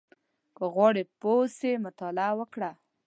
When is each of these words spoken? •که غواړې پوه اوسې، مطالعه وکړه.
•که 0.55 0.63
غواړې 0.73 1.03
پوه 1.19 1.35
اوسې، 1.41 1.71
مطالعه 1.85 2.33
وکړه. 2.39 2.71